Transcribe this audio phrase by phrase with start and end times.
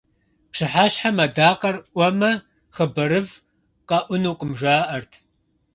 [0.51, 2.31] Пщыхьэщхьэм адакъэр Ӏуэмэ,
[2.75, 3.37] хъыбарыфӀ
[3.87, 5.11] къэӀунукъым жаӀэрт.